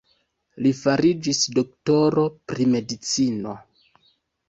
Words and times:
Li 0.65 0.71
fariĝis 0.77 1.43
doktoro 1.59 2.25
pri 2.53 2.71
medicino. 2.75 3.59